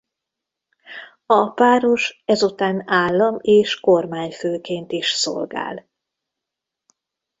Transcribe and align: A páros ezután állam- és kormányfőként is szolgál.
A 1.25 1.49
páros 1.49 2.21
ezután 2.25 2.83
állam- 2.89 3.39
és 3.41 3.79
kormányfőként 3.79 4.91
is 4.91 5.09
szolgál. 5.11 5.89